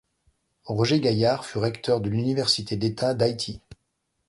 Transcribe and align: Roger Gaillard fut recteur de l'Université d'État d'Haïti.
Roger 0.65 0.99
Gaillard 0.99 1.45
fut 1.45 1.59
recteur 1.59 2.01
de 2.01 2.09
l'Université 2.09 2.75
d'État 2.75 3.13
d'Haïti. 3.13 3.61